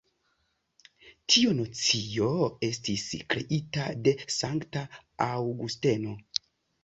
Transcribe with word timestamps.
Tiu 1.33 1.51
nocio 1.57 2.29
estis 2.67 3.03
kreita 3.33 3.85
de 4.07 4.13
sankta 4.37 4.83
Aŭgusteno. 5.29 6.17